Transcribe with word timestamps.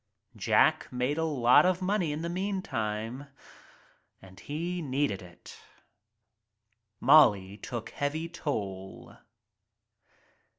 Jack 0.35 0.91
made 0.91 1.19
a 1.19 1.23
lot 1.23 1.63
of 1.63 1.79
money 1.79 2.11
in 2.11 2.23
the 2.23 2.27
meantime, 2.27 3.27
and 4.19 4.39
he 4.39 4.81
needed 4.81 5.21
it. 5.21 5.59
Molly 6.99 7.55
took 7.57 7.91
heavy 7.91 8.27
toll. 8.27 9.15